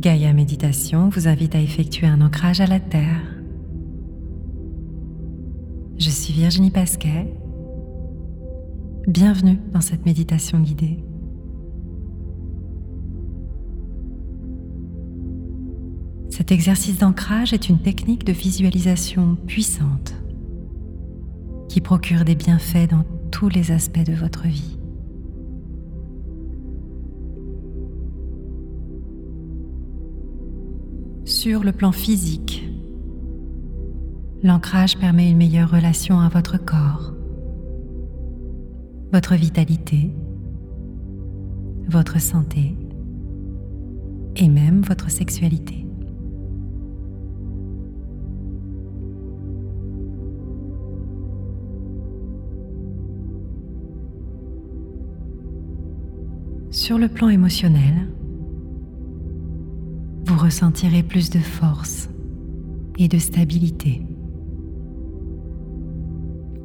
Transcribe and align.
Gaïa 0.00 0.32
Méditation 0.32 1.08
vous 1.08 1.28
invite 1.28 1.54
à 1.54 1.60
effectuer 1.60 2.06
un 2.06 2.20
ancrage 2.20 2.60
à 2.60 2.66
la 2.66 2.80
Terre. 2.80 3.22
Je 5.96 6.10
suis 6.10 6.34
Virginie 6.34 6.72
Pasquet. 6.72 7.32
Bienvenue 9.06 9.60
dans 9.72 9.80
cette 9.80 10.04
méditation 10.04 10.58
guidée. 10.58 10.98
Cet 16.28 16.50
exercice 16.50 16.98
d'ancrage 16.98 17.52
est 17.52 17.68
une 17.68 17.78
technique 17.78 18.24
de 18.24 18.32
visualisation 18.32 19.36
puissante 19.46 20.14
qui 21.68 21.80
procure 21.80 22.24
des 22.24 22.34
bienfaits 22.34 22.90
dans 22.90 23.04
tous 23.30 23.48
les 23.48 23.70
aspects 23.70 24.04
de 24.04 24.14
votre 24.14 24.48
vie. 24.48 24.78
Sur 31.44 31.62
le 31.62 31.72
plan 31.72 31.92
physique, 31.92 32.66
l'ancrage 34.42 34.96
permet 34.96 35.30
une 35.30 35.36
meilleure 35.36 35.70
relation 35.70 36.20
à 36.20 36.30
votre 36.30 36.56
corps, 36.56 37.12
votre 39.12 39.34
vitalité, 39.34 40.10
votre 41.86 42.18
santé 42.18 42.74
et 44.36 44.48
même 44.48 44.80
votre 44.88 45.10
sexualité. 45.10 45.86
Sur 56.70 56.96
le 56.96 57.08
plan 57.08 57.28
émotionnel, 57.28 58.08
ressentirez 60.44 61.02
plus 61.02 61.30
de 61.30 61.38
force 61.38 62.10
et 62.98 63.08
de 63.08 63.16
stabilité. 63.16 64.02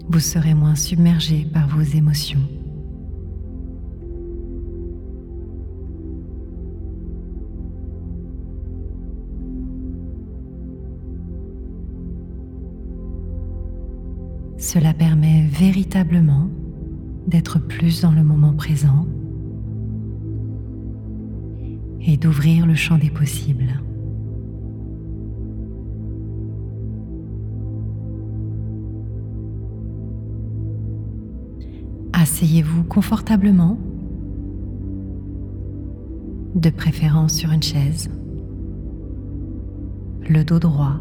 Vous 0.10 0.20
serez 0.20 0.54
moins 0.54 0.76
submergé 0.76 1.48
par 1.54 1.70
vos 1.70 1.82
émotions. 1.82 2.42
Cela 14.58 14.94
permet 14.94 15.48
véritablement 15.48 16.50
d'être 17.28 17.60
plus 17.60 18.02
dans 18.02 18.12
le 18.12 18.24
moment 18.24 18.54
présent 18.54 19.08
et 22.02 22.18
d'ouvrir 22.18 22.66
le 22.66 22.76
champ 22.76 22.98
des 22.98 23.10
possibles. 23.10 23.82
Asseyez-vous 32.14 32.84
confortablement, 32.84 33.78
de 36.56 36.70
préférence 36.70 37.34
sur 37.34 37.52
une 37.52 37.64
chaise, 37.64 38.10
le 40.28 40.44
dos 40.44 40.60
droit, 40.60 40.98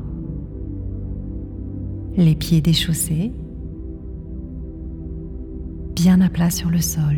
les 2.16 2.34
pieds 2.34 2.60
déchaussés, 2.60 3.32
bien 5.94 6.20
à 6.20 6.28
plat 6.28 6.50
sur 6.50 6.70
le 6.70 6.80
sol. 6.80 7.16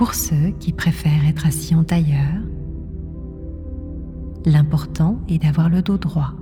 Pour 0.00 0.14
ceux 0.14 0.52
qui 0.58 0.72
préfèrent 0.72 1.28
être 1.28 1.46
assis 1.46 1.74
en 1.74 1.84
tailleur, 1.84 2.40
l'important 4.46 5.20
est 5.28 5.42
d'avoir 5.42 5.68
le 5.68 5.82
dos 5.82 5.98
droit. 5.98 6.32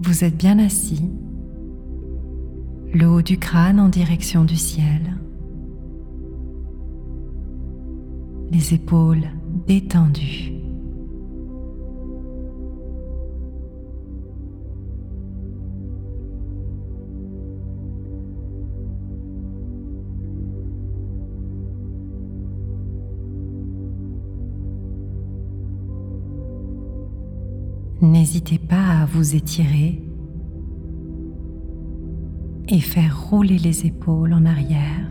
Vous 0.00 0.22
êtes 0.22 0.36
bien 0.36 0.60
assis, 0.60 1.10
le 2.94 3.08
haut 3.08 3.22
du 3.22 3.36
crâne 3.36 3.80
en 3.80 3.88
direction 3.88 4.44
du 4.44 4.54
ciel. 4.54 5.18
Les 8.50 8.74
épaules 8.74 9.28
détendues. 9.66 10.52
N'hésitez 28.00 28.58
pas 28.58 29.02
à 29.02 29.06
vous 29.06 29.34
étirer 29.34 30.00
et 32.68 32.80
faire 32.80 33.28
rouler 33.28 33.58
les 33.58 33.86
épaules 33.86 34.32
en 34.32 34.46
arrière 34.46 35.08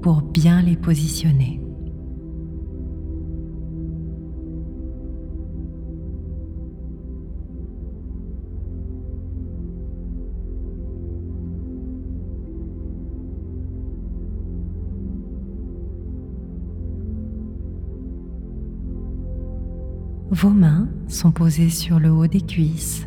pour 0.00 0.22
bien 0.22 0.62
les 0.62 0.76
positionner. 0.76 1.60
Vos 20.42 20.50
mains 20.50 20.88
sont 21.06 21.30
posées 21.30 21.70
sur 21.70 22.00
le 22.00 22.10
haut 22.10 22.26
des 22.26 22.40
cuisses. 22.40 23.06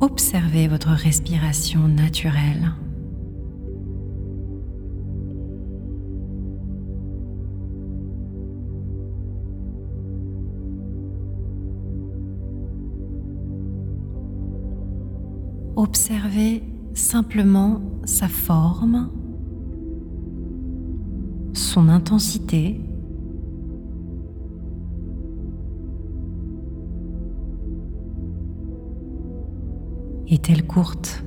Observez 0.00 0.68
votre 0.68 0.90
respiration 0.90 1.88
naturelle. 1.88 2.72
Observez 15.74 16.62
simplement 16.94 17.80
sa 18.04 18.28
forme, 18.28 19.10
son 21.54 21.88
intensité 21.88 22.87
Est-elle 30.30 30.66
courte? 30.66 31.24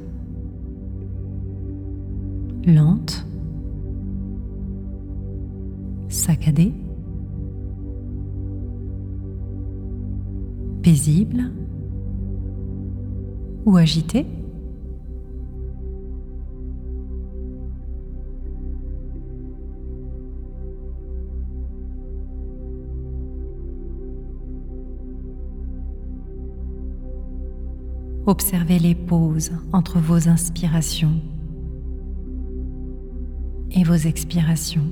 Lente? 2.67 3.25
Saccadée? 6.07 6.71
Paisible? 10.83 11.51
Ou 13.65 13.77
agitée? 13.77 14.27
Observez 28.27 28.77
les 28.77 28.93
pauses 28.93 29.51
entre 29.73 29.99
vos 29.99 30.29
inspirations 30.29 31.19
et 33.71 33.83
vos 33.83 33.95
expirations. 33.95 34.87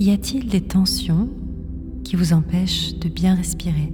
Y 0.00 0.10
a-t-il 0.10 0.48
des 0.48 0.60
tensions 0.60 1.28
qui 2.02 2.16
vous 2.16 2.32
empêchent 2.32 2.98
de 2.98 3.08
bien 3.08 3.36
respirer? 3.36 3.92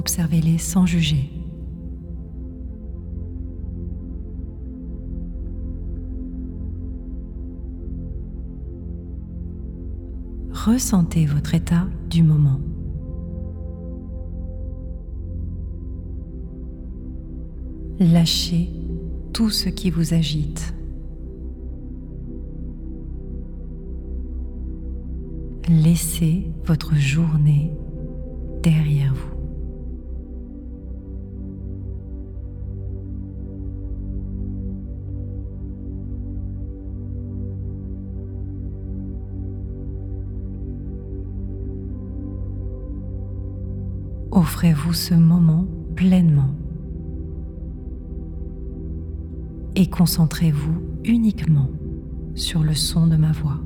Observez-les 0.00 0.56
sans 0.56 0.86
juger. 0.86 1.30
Ressentez 10.52 11.26
votre 11.26 11.54
état 11.54 11.86
du 12.08 12.22
moment. 12.22 12.60
Lâchez 17.98 18.70
tout 19.34 19.50
ce 19.50 19.68
qui 19.68 19.90
vous 19.90 20.14
agite. 20.14 20.72
Laissez 25.68 26.50
votre 26.64 26.94
journée 26.94 27.70
derrière 28.62 29.12
vous. 29.12 29.39
Offrez-vous 44.60 44.92
ce 44.92 45.14
moment 45.14 45.66
pleinement 45.96 46.54
et 49.74 49.88
concentrez-vous 49.88 50.82
uniquement 51.02 51.70
sur 52.34 52.62
le 52.62 52.74
son 52.74 53.06
de 53.06 53.16
ma 53.16 53.32
voix. 53.32 53.58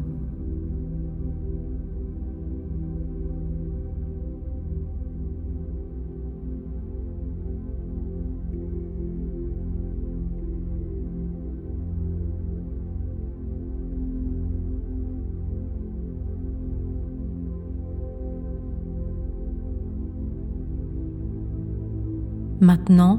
Maintenant, 22.87 23.19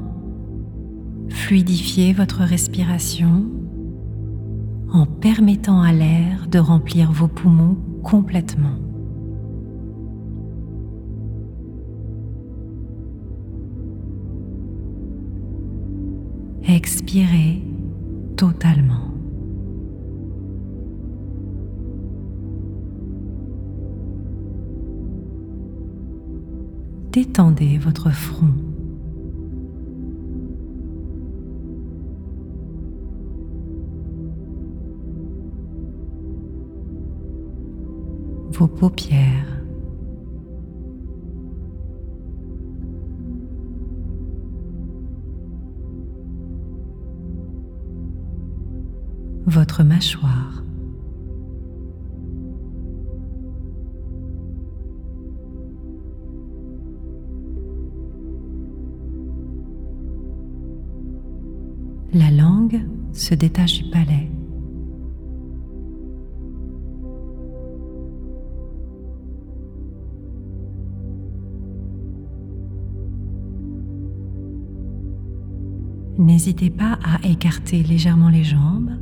fluidifiez 1.28 2.12
votre 2.12 2.42
respiration 2.42 3.46
en 4.92 5.06
permettant 5.06 5.82
à 5.82 5.92
l'air 5.92 6.46
de 6.48 6.60
remplir 6.60 7.10
vos 7.10 7.26
poumons 7.26 7.76
complètement. 8.04 8.76
Expirez 16.68 17.60
totalement. 18.36 19.10
Détendez 27.10 27.78
votre 27.78 28.12
front. 28.12 28.65
Paupières. 38.76 39.62
Votre 49.46 49.84
mâchoire. 49.84 50.62
La 62.12 62.30
langue 62.30 62.80
se 63.12 63.34
détache 63.34 63.82
du 63.82 63.90
palais. 63.90 64.30
N'hésitez 76.18 76.70
pas 76.70 76.98
à 77.04 77.26
écarter 77.28 77.82
légèrement 77.82 78.30
les 78.30 78.44
jambes 78.44 78.92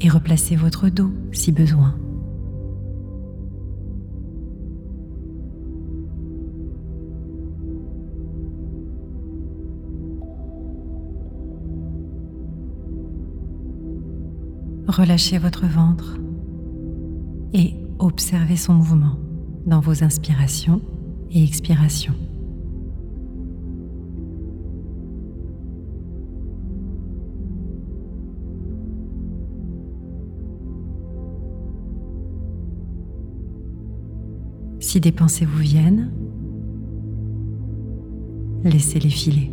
et 0.00 0.08
replacer 0.08 0.56
votre 0.56 0.88
dos 0.88 1.12
si 1.32 1.52
besoin. 1.52 1.94
Relâchez 14.88 15.38
votre 15.38 15.66
ventre 15.66 16.16
et 17.52 17.74
observez 17.98 18.56
son 18.56 18.74
mouvement 18.74 19.18
dans 19.66 19.80
vos 19.80 20.02
inspirations 20.02 20.80
et 21.30 21.42
expirations. 21.44 22.14
Si 34.86 35.00
des 35.00 35.10
pensées 35.10 35.44
vous 35.44 35.58
viennent, 35.58 36.12
laissez-les 38.62 39.10
filer. 39.10 39.50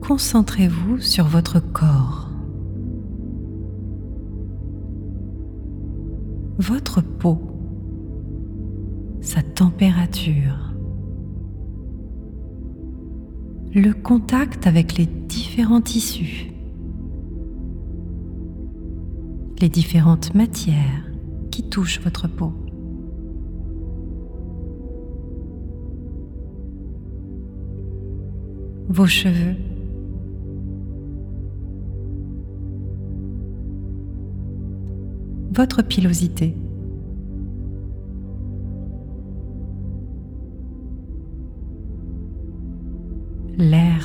Concentrez-vous 0.00 0.98
sur 0.98 1.26
votre 1.26 1.60
corps, 1.60 2.30
votre 6.56 7.02
peau, 7.02 7.38
sa 9.20 9.42
température 9.42 10.71
le 13.74 13.94
contact 13.94 14.66
avec 14.66 14.98
les 14.98 15.06
différents 15.06 15.80
tissus, 15.80 16.52
les 19.60 19.70
différentes 19.70 20.34
matières 20.34 21.10
qui 21.50 21.62
touchent 21.62 22.00
votre 22.00 22.28
peau. 22.28 22.52
Vos 28.90 29.06
cheveux, 29.06 29.56
votre 35.54 35.80
pilosité. 35.80 36.54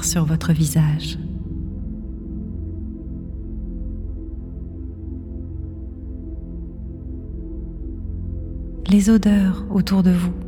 Sur 0.08 0.24
votre 0.24 0.54
visage. 0.54 1.18
Les 8.90 9.10
odeurs 9.10 9.66
autour 9.70 10.04
de 10.04 10.12
vous. 10.12 10.47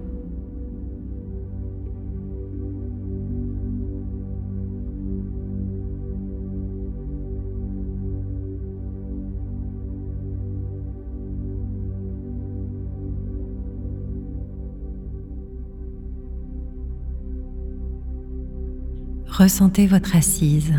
Ressentez 19.39 19.88
votre 19.88 20.17
assise 20.17 20.74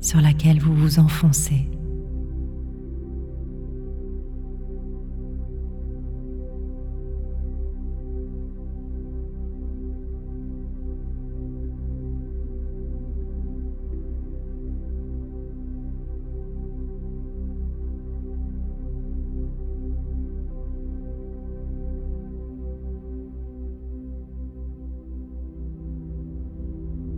sur 0.00 0.22
laquelle 0.22 0.58
vous 0.58 0.74
vous 0.74 0.98
enfoncez. 0.98 1.68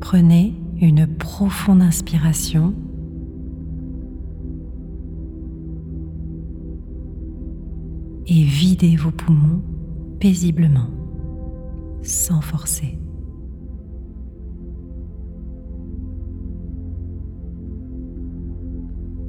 Prenez 0.00 0.43
inspiration. 1.72 2.74
Et 8.26 8.42
videz 8.42 8.96
vos 8.96 9.10
poumons 9.10 9.62
paisiblement, 10.18 10.88
sans 12.02 12.40
forcer. 12.40 12.98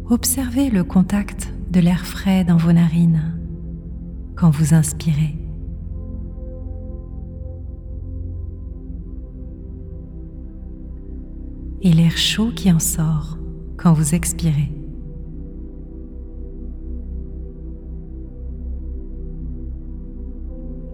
Observez 0.10 0.70
le 0.70 0.84
contact 0.84 1.54
de 1.72 1.80
l'air 1.80 2.06
frais 2.06 2.44
dans 2.44 2.58
vos 2.58 2.72
narines 2.72 3.40
quand 4.36 4.50
vous 4.50 4.74
inspirez. 4.74 5.45
Et 11.86 11.94
l'air 11.94 12.18
chaud 12.18 12.50
qui 12.50 12.72
en 12.72 12.80
sort 12.80 13.38
quand 13.78 13.94
vous 13.94 14.16
expirez. 14.16 14.72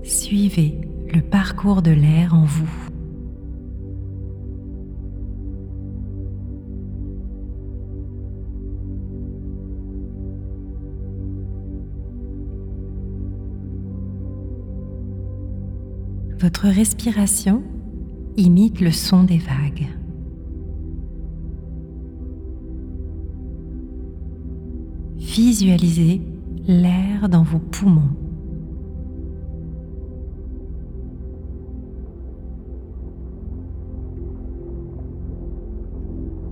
Suivez 0.03 0.81
le 1.13 1.21
parcours 1.21 1.81
de 1.81 1.91
l'air 1.91 2.33
en 2.33 2.43
vous. 2.43 2.69
Votre 16.37 16.67
respiration 16.67 17.63
imite 18.35 18.81
le 18.81 18.91
son 18.91 19.23
des 19.23 19.37
vagues. 19.37 20.00
Visualisez 25.33 26.21
l'air 26.67 27.29
dans 27.29 27.43
vos 27.43 27.59
poumons. 27.59 28.01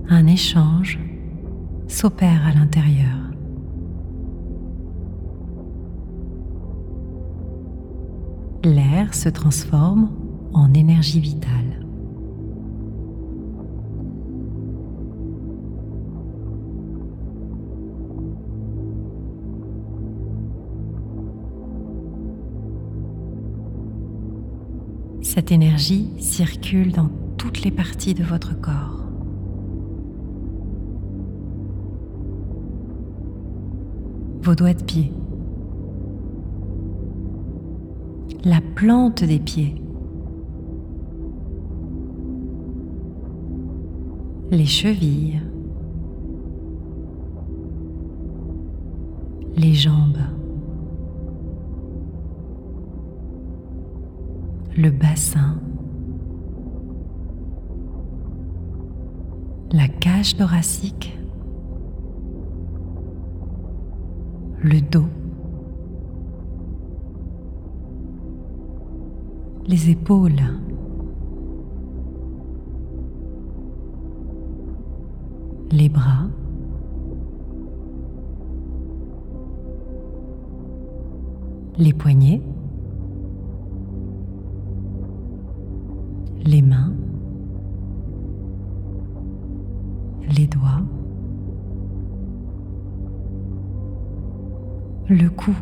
Un 0.08 0.26
échange 0.26 0.98
s'opère 1.88 2.46
à 2.46 2.52
l'intérieur. 2.52 3.18
L'air 8.64 9.12
se 9.12 9.28
transforme 9.28 10.08
en 10.54 10.72
énergie 10.72 11.20
vitale. 11.20 11.69
Cette 25.32 25.52
énergie 25.52 26.08
circule 26.18 26.90
dans 26.90 27.08
toutes 27.38 27.62
les 27.62 27.70
parties 27.70 28.14
de 28.14 28.24
votre 28.24 28.60
corps. 28.60 29.04
Vos 34.42 34.56
doigts 34.56 34.74
de 34.74 34.82
pied. 34.82 35.12
La 38.42 38.60
plante 38.74 39.22
des 39.22 39.38
pieds. 39.38 39.80
Les 44.50 44.66
chevilles. 44.66 45.40
Les 49.56 49.74
jambes. 49.74 50.39
Le 54.80 54.90
bassin, 54.90 55.58
la 59.72 59.88
cage 59.88 60.38
thoracique, 60.38 61.18
le 64.62 64.80
dos, 64.80 65.04
les 69.66 69.90
épaules, 69.90 70.40
les 75.70 75.90
bras, 75.90 76.26
les 81.76 81.92
poignets, 81.92 82.40
les 86.50 86.62
mains, 86.62 86.92
les 90.36 90.48
doigts, 90.48 90.82
le 95.08 95.28
cou, 95.28 95.54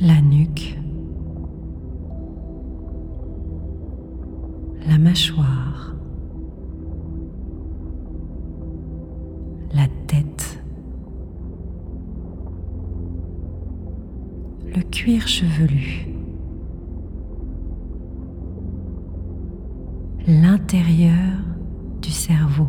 la 0.00 0.20
nuque, 0.20 0.76
la 4.88 4.98
mâchoire, 4.98 5.94
la 9.72 9.86
tête, 10.08 10.64
le 14.66 14.82
cuir 14.82 15.28
chevelu. 15.28 16.07
Du 22.02 22.10
cerveau. 22.10 22.68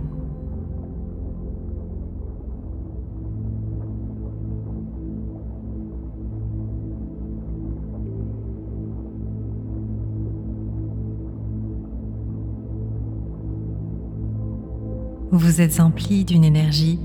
Vous 15.32 15.60
êtes 15.60 15.82
empli 15.82 16.24
d'une 16.24 16.46
énergie 16.46 17.00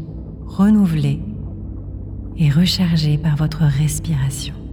renouvelée 0.47 1.21
et 2.37 2.51
rechargée 2.51 3.19
par 3.19 3.35
votre 3.35 3.65
respiration. 3.65 4.64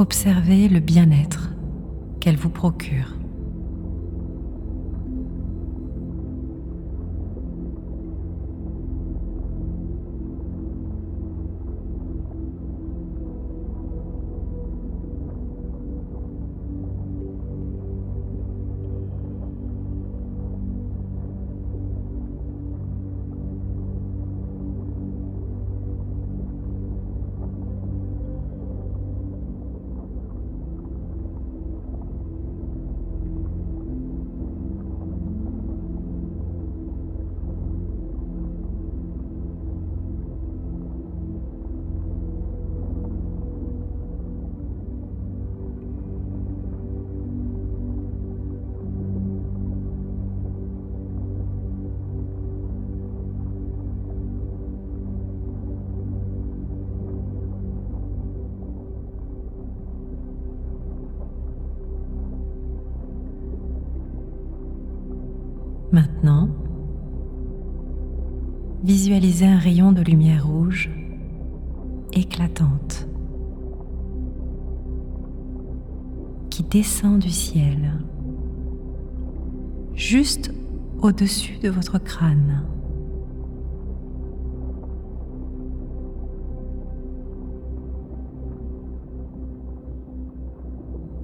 Observez 0.00 0.68
le 0.68 0.78
bien-être 0.78 1.50
qu'elle 2.20 2.36
vous 2.36 2.50
procure. 2.50 3.16
Visualisez 68.82 69.46
un 69.46 69.58
rayon 69.58 69.92
de 69.92 70.02
lumière 70.02 70.46
rouge 70.46 70.90
éclatante 72.12 73.08
qui 76.50 76.62
descend 76.62 77.18
du 77.18 77.30
ciel 77.30 77.92
juste 79.94 80.52
au-dessus 81.00 81.58
de 81.58 81.68
votre 81.68 81.98
crâne. 81.98 82.62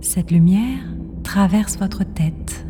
Cette 0.00 0.30
lumière 0.30 0.80
traverse 1.22 1.78
votre 1.78 2.04
tête, 2.04 2.63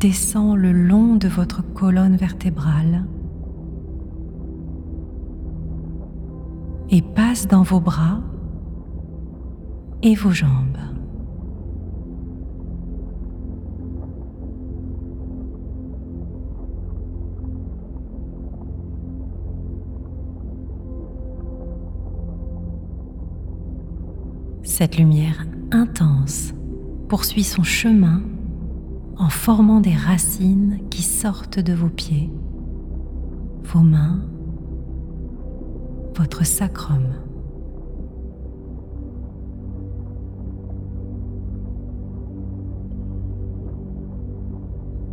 descend 0.00 0.56
le 0.56 0.72
long 0.72 1.16
de 1.16 1.28
votre 1.28 1.62
colonne 1.74 2.16
vertébrale 2.16 3.04
et 6.88 7.02
passe 7.02 7.46
dans 7.46 7.62
vos 7.62 7.80
bras 7.80 8.22
et 10.02 10.14
vos 10.14 10.30
jambes. 10.30 10.78
Cette 24.62 24.96
lumière 24.96 25.46
intense 25.72 26.54
poursuit 27.06 27.44
son 27.44 27.62
chemin 27.62 28.22
en 29.20 29.28
formant 29.28 29.80
des 29.80 29.94
racines 29.94 30.80
qui 30.88 31.02
sortent 31.02 31.58
de 31.58 31.74
vos 31.74 31.90
pieds, 31.90 32.30
vos 33.64 33.80
mains, 33.80 34.22
votre 36.16 36.44
sacrum. 36.44 37.04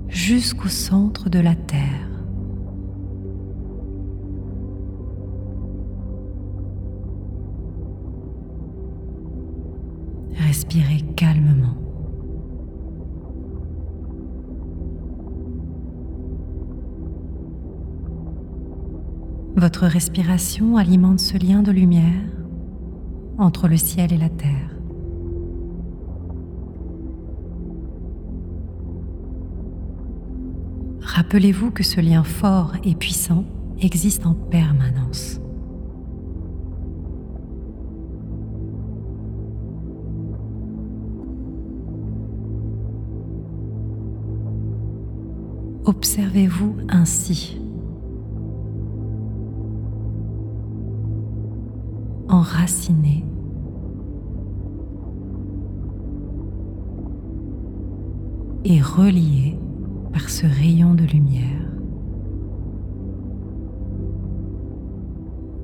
jusqu'au 0.10 0.68
centre 0.68 1.30
de 1.30 1.40
la 1.40 1.56
Terre. 1.56 2.10
Respirez 10.34 11.02
calmement. 11.16 11.87
Votre 19.68 19.88
respiration 19.88 20.78
alimente 20.78 21.20
ce 21.20 21.38
lien 21.38 21.62
de 21.62 21.74
lumière 21.74 22.24
entre 23.38 23.68
le 23.68 23.76
ciel 23.76 24.14
et 24.14 24.18
la 24.18 24.30
terre. 24.30 24.72
Rappelez-vous 31.02 31.72
que 31.72 31.84
ce 31.84 32.00
lien 32.00 32.24
fort 32.24 32.76
et 32.86 32.96
puissant 32.96 33.44
existe 33.82 34.26
en 34.26 34.36
permanence. 34.36 35.42
Observez-vous 45.84 46.78
ainsi. 46.88 47.60
Enraciné. 52.38 53.26
Et 58.64 58.80
relié 58.80 59.58
par 60.14 60.30
ce 60.30 60.46
rayon 60.46 60.94
de 60.94 61.04
lumière 61.04 61.66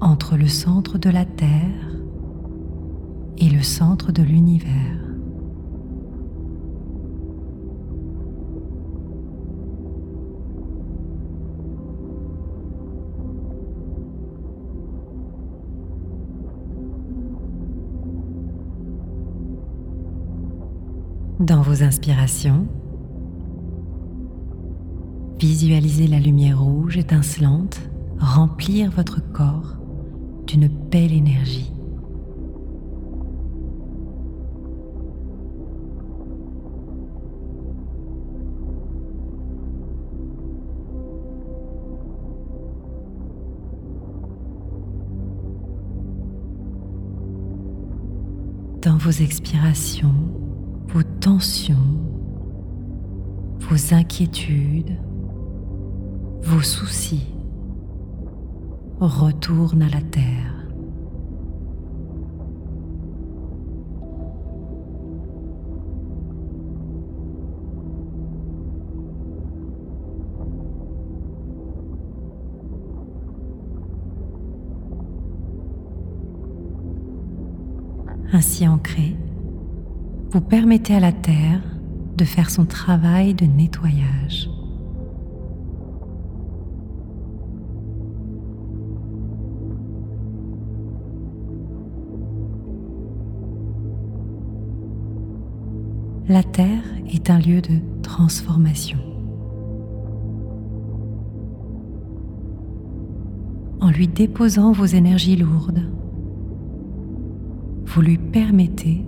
entre 0.01 0.35
le 0.35 0.47
centre 0.47 0.97
de 0.97 1.11
la 1.11 1.25
Terre 1.25 1.91
et 3.37 3.49
le 3.51 3.61
centre 3.61 4.11
de 4.11 4.23
l'univers. 4.23 5.12
Dans 21.43 21.61
vos 21.61 21.83
inspirations, 21.83 22.65
visualisez 25.37 26.07
la 26.07 26.17
lumière 26.17 26.61
rouge 26.61 26.95
étincelante 26.95 27.81
remplir 28.17 28.89
votre 28.91 29.19
corps 29.33 29.75
d'une 30.47 30.69
belle 30.69 31.11
énergie. 31.11 31.69
Dans 48.81 48.95
vos 48.95 49.11
expirations, 49.11 50.13
vos 50.93 51.01
tensions, 51.01 51.75
vos 53.57 53.93
inquiétudes, 53.95 54.95
vos 56.43 56.61
soucis 56.61 57.33
retournent 58.99 59.81
à 59.81 59.89
la 59.89 60.01
terre. 60.01 60.51
Ainsi 78.31 78.67
ancré, 78.67 79.15
vous 80.33 80.41
permettez 80.41 80.95
à 80.95 80.99
la 80.99 81.11
Terre 81.11 81.61
de 82.17 82.25
faire 82.25 82.49
son 82.49 82.65
travail 82.65 83.35
de 83.35 83.45
nettoyage. 83.45 84.49
La 96.27 96.41
Terre 96.41 96.81
est 97.13 97.29
un 97.29 97.37
lieu 97.37 97.61
de 97.61 97.79
transformation. 98.01 98.97
En 103.81 103.91
lui 103.91 104.07
déposant 104.07 104.71
vos 104.71 104.85
énergies 104.85 105.35
lourdes, 105.35 105.83
vous 107.85 108.01
lui 108.01 108.17
permettez 108.17 109.05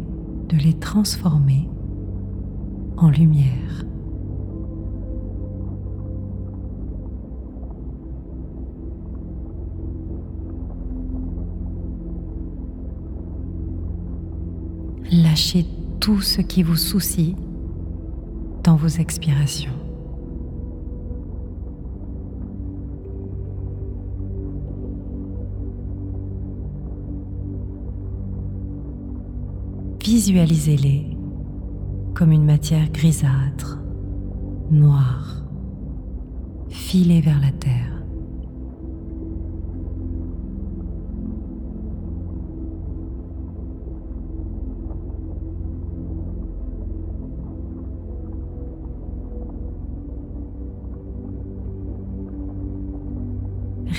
de 0.55 0.63
les 0.63 0.73
transformer 0.73 1.69
en 2.97 3.09
lumière. 3.09 3.83
Lâchez 15.11 15.65
tout 15.99 16.21
ce 16.21 16.41
qui 16.41 16.63
vous 16.63 16.75
soucie 16.75 17.35
dans 18.63 18.75
vos 18.75 18.87
expirations. 18.87 19.74
visualisez-les 30.05 31.17
comme 32.13 32.31
une 32.31 32.45
matière 32.45 32.91
grisâtre, 32.91 33.79
noire, 34.69 35.43
filée 36.69 37.21
vers 37.21 37.41
la 37.41 37.51
terre. 37.51 38.03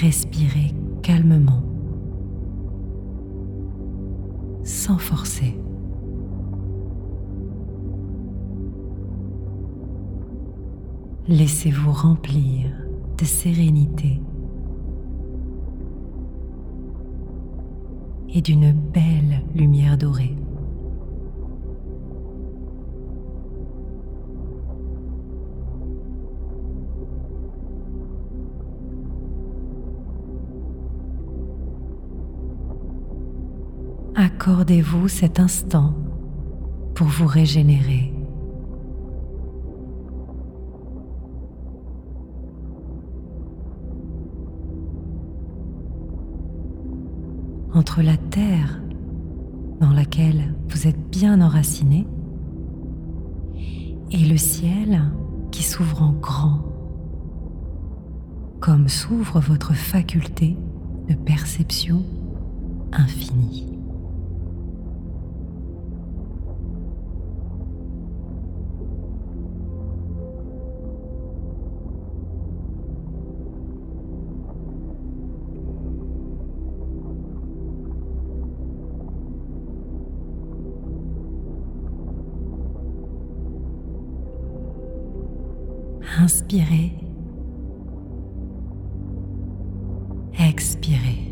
Respirez. 0.01 0.66
Laissez-vous 11.39 11.93
remplir 11.93 12.71
de 13.19 13.25
sérénité 13.27 14.23
et 18.31 18.41
d'une 18.41 18.73
belle 18.73 19.43
lumière 19.55 19.99
dorée. 19.99 20.35
Accordez-vous 34.15 35.09
cet 35.09 35.39
instant 35.39 35.95
pour 36.95 37.09
vous 37.09 37.27
régénérer. 37.27 38.16
La 48.03 48.19
terre 48.19 48.79
dans 49.81 49.91
laquelle 49.91 50.55
vous 50.69 50.87
êtes 50.87 51.11
bien 51.11 51.41
enraciné 51.41 52.07
et 54.11 54.25
le 54.25 54.37
ciel 54.37 55.11
qui 55.51 55.63
s'ouvre 55.63 56.03
en 56.03 56.13
grand, 56.13 56.61
comme 58.61 58.89
s'ouvre 58.89 59.41
votre 59.41 59.73
faculté 59.75 60.59
de 61.09 61.15
perception 61.15 62.05
infinie. 62.93 63.76
Inspirez. 86.27 86.91
Expirez. 90.37 91.26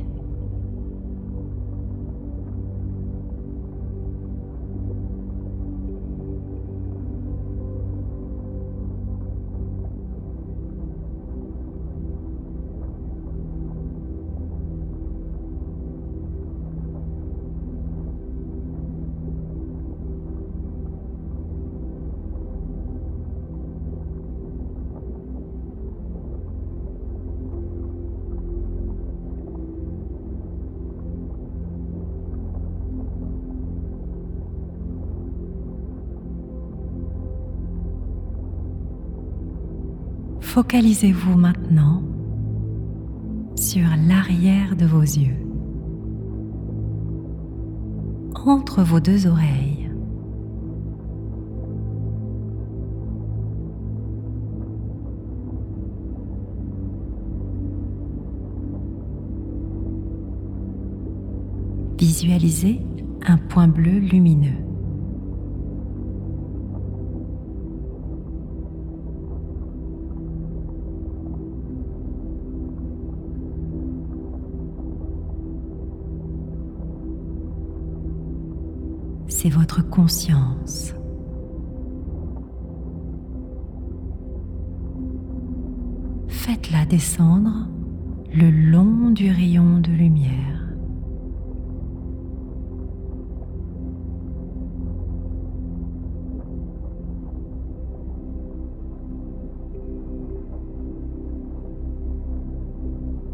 Focalisez-vous 40.54 41.36
maintenant 41.36 42.00
sur 43.56 43.82
l'arrière 44.06 44.76
de 44.76 44.86
vos 44.86 45.00
yeux, 45.00 45.34
entre 48.46 48.84
vos 48.84 49.00
deux 49.00 49.26
oreilles. 49.26 49.90
Visualisez 61.98 62.80
un 63.26 63.38
point 63.38 63.66
bleu 63.66 63.98
lumineux. 63.98 64.73
Votre 79.50 79.82
conscience. 79.82 80.94
Faites-la 86.28 86.86
descendre 86.86 87.68
le 88.32 88.50
long 88.50 89.10
du 89.10 89.30
rayon 89.30 89.80
de 89.80 89.90
lumière. 89.90 90.64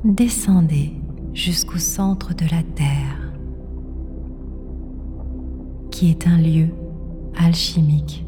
Descendez 0.05 0.93
jusqu'au 1.35 1.79
centre 1.79 2.35
de 2.35 2.45
la 2.45 2.63
Terre 2.63 3.20
qui 6.01 6.09
est 6.09 6.27
un 6.27 6.39
lieu 6.39 6.69
alchimique 7.37 8.25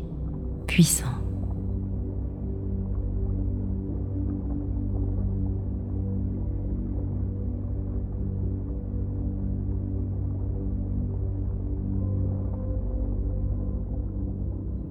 puissant. 0.66 1.06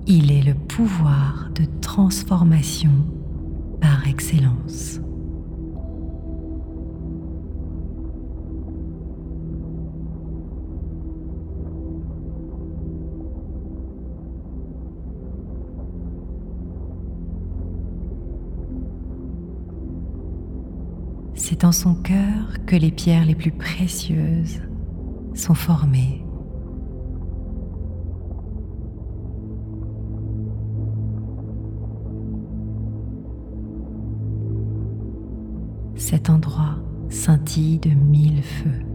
Il 0.08 0.32
est 0.32 0.42
le 0.42 0.56
pouvoir 0.56 1.52
de 1.54 1.66
transformation 1.82 2.90
par 3.80 4.08
excellence. 4.08 5.02
Dans 21.62 21.72
son 21.72 21.94
cœur 21.94 22.66
que 22.66 22.76
les 22.76 22.90
pierres 22.90 23.24
les 23.24 23.36
plus 23.36 23.52
précieuses 23.52 24.62
sont 25.36 25.54
formées. 25.54 26.26
Cet 35.96 36.32
endroit 36.32 36.80
scintille 37.10 37.78
de 37.78 37.92
mille 37.92 38.42
feux. 38.42 38.91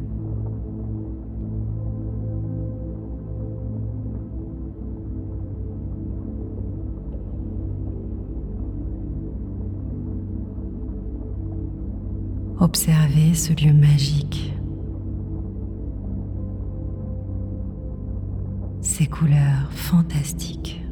Observez 12.58 13.34
ce 13.34 13.52
lieu 13.52 13.74
magique, 13.74 14.54
ces 18.80 19.06
couleurs 19.06 19.70
fantastiques. 19.72 20.85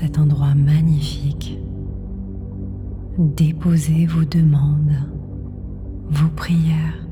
Cet 0.00 0.16
endroit 0.16 0.54
magnifique, 0.54 1.58
déposez 3.18 4.06
vos 4.06 4.24
demandes, 4.24 4.94
vos 6.08 6.28
prières. 6.36 7.04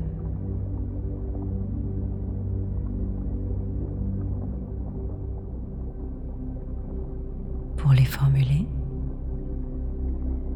Pour 7.75 7.91
les 7.91 8.05
formuler, 8.05 8.65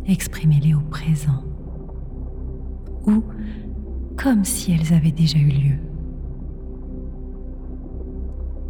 exprimez-les 0.06 0.74
au 0.74 0.80
présent 0.80 1.44
ou 3.08 3.26
comme 4.16 4.46
si 4.46 4.72
elles 4.72 4.94
avaient 4.94 5.12
déjà 5.12 5.38
eu 5.38 5.50
lieu. 5.50 5.80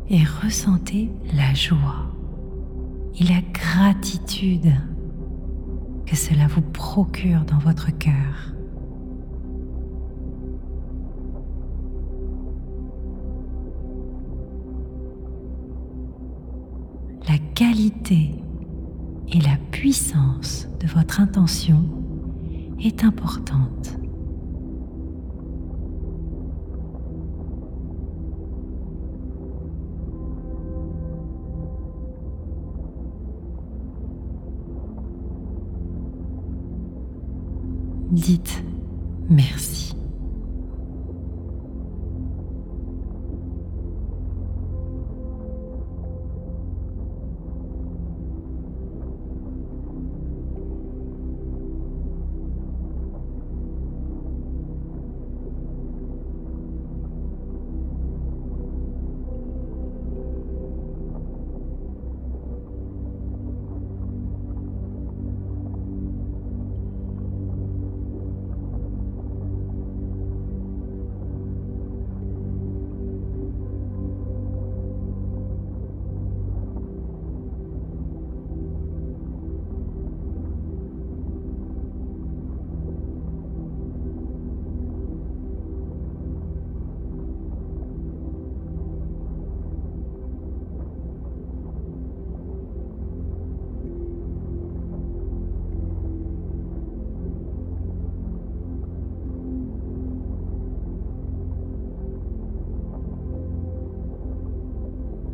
Et 0.10 0.24
ressentez 0.42 1.12
la 1.36 1.54
joie 1.54 2.11
et 3.20 3.24
la 3.24 3.42
gratitude 3.54 4.74
que 6.06 6.16
cela 6.16 6.48
vous 6.48 6.62
procure 6.62 7.44
dans 7.46 7.60
votre 7.60 7.98
cœur. 7.98 8.54
La 17.28 17.38
qualité 17.54 18.32
et 19.30 19.40
la 19.40 19.58
puissance 19.72 20.68
de 20.80 20.88
votre 20.88 21.22
intention 21.22 21.84
est 22.80 23.04
importante. 23.04 24.01
Dites 38.22 38.61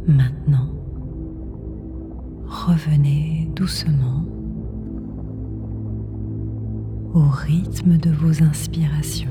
Maintenant, 0.08 0.70
revenez 2.46 3.52
doucement 3.54 4.24
au 7.13 7.24
rythme 7.30 7.98
de 7.98 8.12
vos 8.12 8.41
inspirations. 8.41 9.28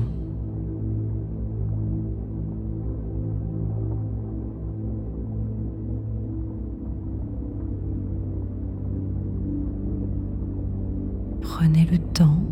Prenez 11.41 11.87
le 11.91 11.97
temps 11.97 12.43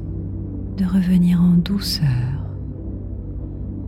de 0.78 0.86
revenir 0.86 1.40
en 1.40 1.58
douceur 1.58 2.08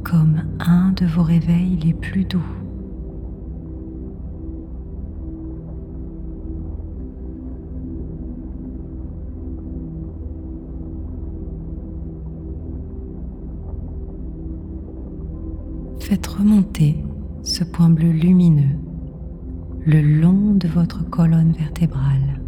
comme 0.04 0.44
un 0.60 0.92
de 0.92 1.08
vos 1.08 1.24
réveils 1.24 1.78
les 1.78 1.96
plus 1.96 2.24
doux. 2.24 2.67
Remonter 16.38 17.04
ce 17.42 17.64
point 17.64 17.90
bleu 17.90 18.12
lumineux 18.12 18.78
le 19.86 20.02
long 20.02 20.54
de 20.54 20.68
votre 20.68 21.10
colonne 21.10 21.54
vertébrale. 21.54 22.42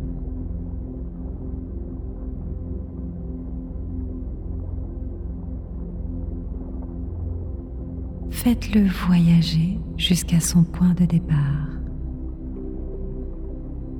Faites-le 8.29 8.85
voyager 9.07 9.79
jusqu'à 9.97 10.39
son 10.39 10.63
point 10.63 10.93
de 10.93 11.05
départ, 11.05 11.67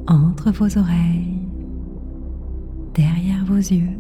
entre 0.08 0.52
vos 0.52 0.78
oreilles, 0.78 1.39
derrière 2.93 3.43
vos 3.45 3.56
yeux. 3.56 3.97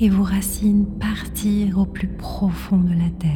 Et 0.00 0.08
vos 0.08 0.22
racines 0.22 0.86
partir 0.98 1.78
au 1.78 1.84
plus 1.84 2.08
profond 2.08 2.78
de 2.78 2.90
la 2.90 3.10
terre. 3.18 3.32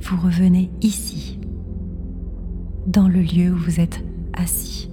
Vous 0.00 0.20
revenez 0.20 0.70
ici, 0.82 1.38
dans 2.86 3.08
le 3.08 3.20
lieu 3.22 3.52
où 3.52 3.56
vous 3.56 3.80
êtes 3.80 4.04
assis. 4.34 4.90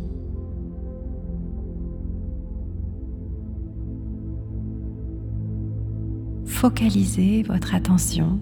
Focalisez 6.46 7.44
votre 7.44 7.74
attention 7.74 8.40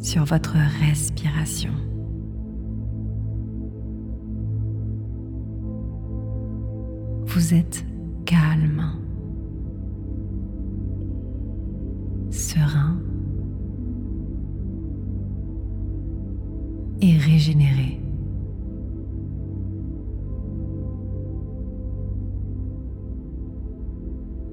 sur 0.00 0.24
votre 0.24 0.56
respiration. 0.80 1.72
Vous 7.38 7.54
êtes 7.54 7.84
calme, 8.24 8.82
serein 12.30 12.98
et 17.00 17.16
régénéré. 17.16 18.00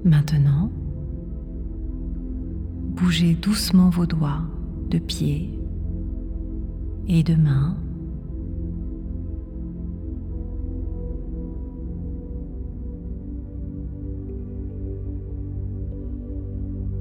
Maintenant, 0.04 0.70
bougez 2.94 3.34
doucement 3.34 3.90
vos 3.90 4.06
doigts 4.06 4.44
de 4.90 4.98
pieds 5.00 5.58
et 7.08 7.24
de 7.24 7.34
mains. 7.34 7.76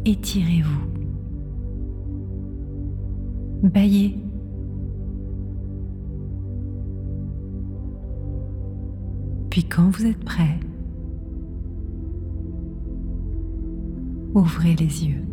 Étirez-vous. 0.06 0.86
bailler. 3.64 4.16
Puis 9.50 9.64
quand 9.64 9.90
vous 9.90 10.06
êtes 10.06 10.24
prêt, 10.24 10.60
ouvrez 14.34 14.76
les 14.76 15.06
yeux. 15.06 15.24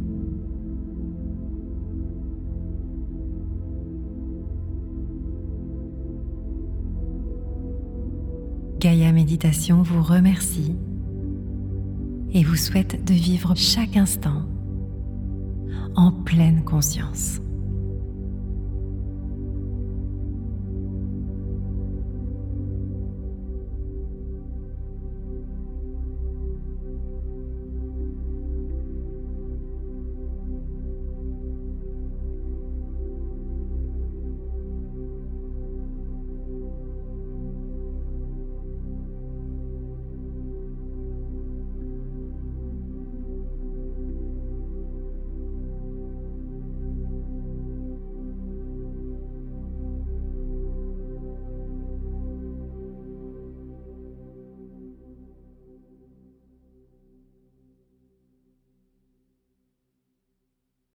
Gaïa 8.80 9.12
Méditation 9.12 9.82
vous 9.82 10.02
remercie 10.02 10.74
et 12.32 12.42
vous 12.42 12.56
souhaite 12.56 13.04
de 13.04 13.12
vivre 13.12 13.54
chaque 13.54 13.96
instant 13.96 14.42
en 15.96 16.12
pleine 16.12 16.64
conscience. 16.64 17.40